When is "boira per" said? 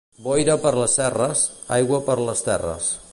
0.27-0.71